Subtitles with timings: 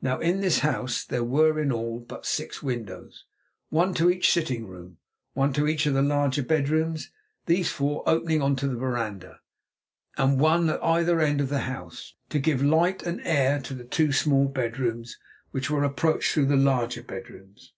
[0.00, 3.26] Now, in this house there were in all but six windows,
[3.68, 4.96] one to each sitting room,
[5.34, 7.10] one to each of the larger bedrooms,
[7.44, 9.40] these four opening on to the veranda,
[10.16, 13.84] and one at either end of the house, to give light and air to the
[13.84, 15.18] two small bedrooms,
[15.50, 17.74] which were approached through the larger bedrooms.